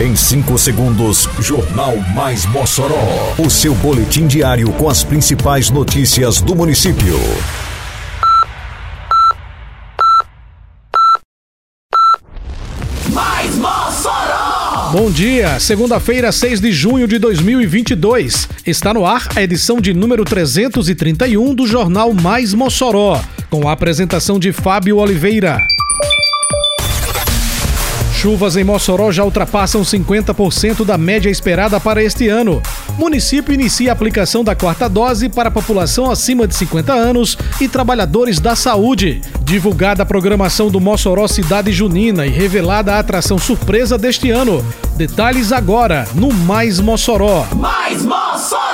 [0.00, 3.34] Em 5 segundos, Jornal Mais Mossoró.
[3.36, 7.18] O seu boletim diário com as principais notícias do município.
[13.12, 14.90] Mais Mossoró!
[14.90, 18.48] Bom dia, segunda-feira, 6 de junho de 2022.
[18.66, 24.38] Está no ar a edição de número 331 do Jornal Mais Mossoró, com a apresentação
[24.38, 25.60] de Fábio Oliveira.
[28.20, 32.62] Chuvas em Mossoró já ultrapassam 50% da média esperada para este ano.
[32.98, 37.66] Município inicia a aplicação da quarta dose para a população acima de 50 anos e
[37.66, 39.22] trabalhadores da saúde.
[39.42, 44.62] Divulgada a programação do Mossoró Cidade Junina e revelada a atração surpresa deste ano.
[44.98, 47.46] Detalhes agora no Mais Mossoró.
[47.56, 48.69] Mais Mossoró!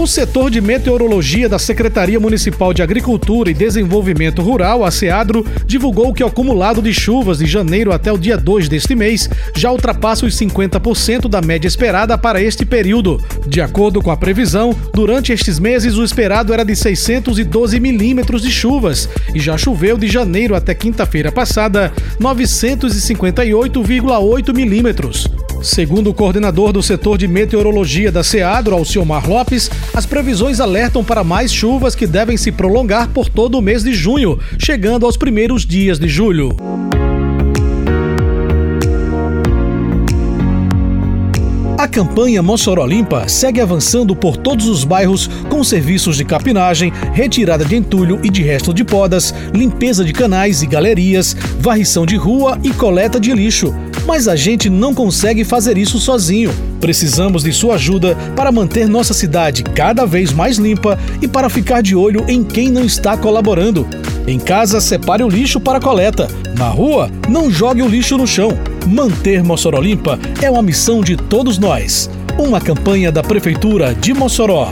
[0.00, 6.14] O setor de meteorologia da Secretaria Municipal de Agricultura e Desenvolvimento Rural, a SEADRO, divulgou
[6.14, 10.24] que o acumulado de chuvas de janeiro até o dia 2 deste mês já ultrapassa
[10.24, 13.22] os 50% da média esperada para este período.
[13.46, 18.50] De acordo com a previsão, durante estes meses o esperado era de 612 milímetros de
[18.50, 25.28] chuvas e já choveu de janeiro até quinta-feira passada 958,8 milímetros.
[25.62, 31.22] Segundo o coordenador do setor de meteorologia da SEADRO, Alciomar Lopes, as previsões alertam para
[31.22, 35.66] mais chuvas que devem se prolongar por todo o mês de junho, chegando aos primeiros
[35.66, 36.56] dias de julho.
[41.80, 47.64] A campanha Mossoró Limpa segue avançando por todos os bairros com serviços de capinagem, retirada
[47.64, 52.58] de entulho e de resto de podas, limpeza de canais e galerias, varrição de rua
[52.62, 53.74] e coleta de lixo.
[54.06, 56.52] Mas a gente não consegue fazer isso sozinho.
[56.82, 61.82] Precisamos de sua ajuda para manter nossa cidade cada vez mais limpa e para ficar
[61.82, 63.88] de olho em quem não está colaborando.
[64.26, 66.28] Em casa, separe o lixo para coleta.
[66.58, 68.52] Na rua, não jogue o lixo no chão.
[68.86, 72.10] Manter Mossoró limpa é uma missão de todos nós.
[72.38, 74.68] Uma campanha da Prefeitura de Mossoró.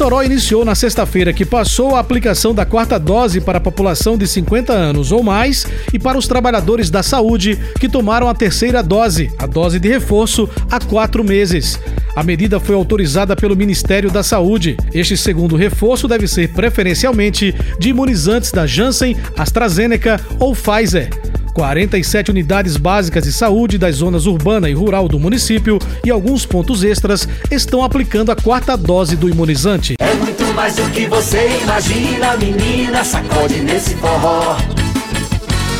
[0.00, 4.26] Mossoró iniciou na sexta-feira que passou a aplicação da quarta dose para a população de
[4.26, 9.30] 50 anos ou mais e para os trabalhadores da saúde que tomaram a terceira dose,
[9.38, 11.78] a dose de reforço, há quatro meses.
[12.16, 14.74] A medida foi autorizada pelo Ministério da Saúde.
[14.94, 21.10] Este segundo reforço deve ser preferencialmente de imunizantes da Janssen, AstraZeneca ou Pfizer.
[21.50, 26.82] 47 unidades básicas de saúde das zonas urbana e rural do município e alguns pontos
[26.82, 29.94] extras estão aplicando a quarta dose do imunizante.
[30.00, 34.56] É muito mais do que você imagina, menina, sacode nesse forró.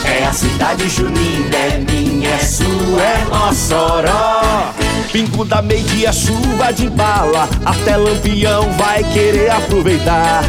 [0.04, 4.74] É a cidade junina, é minha, é sua, é Mossoró.
[5.12, 10.42] Pingo da meia-dia, chuva de bala, até lampião vai querer aproveitar.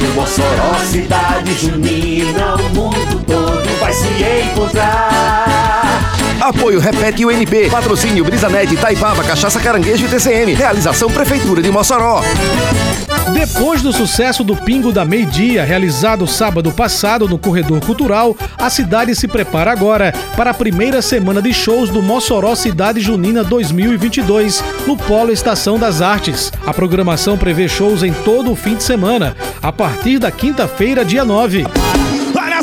[0.00, 4.08] No Mossoró, cidade junina, o mundo todo vai se
[4.52, 6.23] encontrar.
[6.40, 7.70] Apoio Repete UNP.
[7.70, 10.54] Patrocínio Brisanet, Taipava, Cachaça Caranguejo e TCM.
[10.54, 12.22] Realização Prefeitura de Mossoró.
[13.32, 18.68] Depois do sucesso do Pingo da Meio Dia, realizado sábado passado no Corredor Cultural, a
[18.70, 24.62] cidade se prepara agora para a primeira semana de shows do Mossoró Cidade Junina 2022,
[24.86, 26.52] no Polo Estação das Artes.
[26.66, 31.24] A programação prevê shows em todo o fim de semana, a partir da quinta-feira, dia
[31.24, 31.64] 9.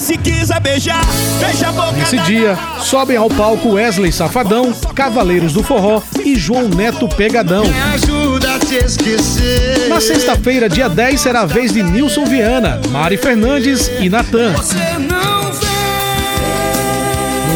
[0.01, 1.05] Se quiser beijar,
[1.39, 6.35] beija a boca Nesse da dia, sobem ao palco Wesley Safadão, Cavaleiros do Forró e
[6.35, 7.63] João Neto Pegadão.
[7.93, 9.89] ajuda a te esquecer.
[9.89, 14.55] Na sexta-feira, dia 10, será a vez de Nilson Viana, Mari Fernandes e Natan.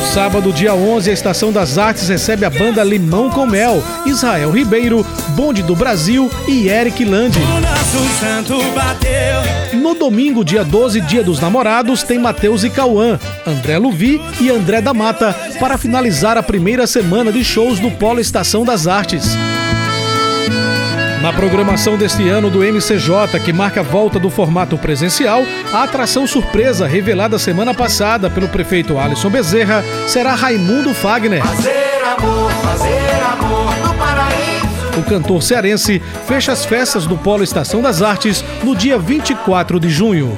[0.06, 5.06] Sábado, dia 11, a Estação das Artes recebe a banda Limão com Mel, Israel Ribeiro,
[5.30, 7.40] Bonde do Brasil e Eric Landi.
[9.74, 14.82] No domingo, dia 12, dia dos namorados, tem Matheus e Cauã, André Luvi e André
[14.82, 19.36] da Mata para finalizar a primeira semana de shows do Polo Estação das Artes.
[21.22, 26.28] Na programação deste ano do MCJ, que marca a volta do formato presencial, a atração
[26.28, 31.44] surpresa revelada semana passada pelo prefeito Alisson Bezerra será Raimundo Fagner.
[31.44, 35.00] Fazer amor, fazer amor no paraíso.
[35.00, 39.90] O cantor cearense fecha as festas do Polo Estação das Artes no dia 24 de
[39.90, 40.38] junho.